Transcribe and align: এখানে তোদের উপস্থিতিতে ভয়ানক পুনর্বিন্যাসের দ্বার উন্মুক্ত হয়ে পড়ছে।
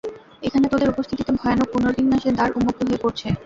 এখানে 0.43 0.65
তোদের 0.69 0.91
উপস্থিতিতে 0.93 1.31
ভয়ানক 1.39 1.67
পুনর্বিন্যাসের 1.73 2.33
দ্বার 2.35 2.49
উন্মুক্ত 2.51 2.81
হয়ে 2.83 3.01
পড়ছে। 3.03 3.27